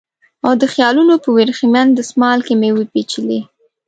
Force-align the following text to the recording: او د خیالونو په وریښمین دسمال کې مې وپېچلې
او 0.45 0.53
د 0.61 0.63
خیالونو 0.73 1.13
په 1.23 1.29
وریښمین 1.35 1.87
دسمال 1.99 2.39
کې 2.47 2.53
مې 2.61 2.69
وپېچلې 2.73 3.39